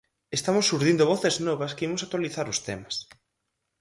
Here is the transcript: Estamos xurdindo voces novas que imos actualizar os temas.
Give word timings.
Estamos 0.37 0.67
xurdindo 0.69 1.09
voces 1.13 1.35
novas 1.47 1.71
que 1.75 1.85
imos 1.87 2.01
actualizar 2.05 2.47
os 2.53 2.59
temas. 2.67 2.95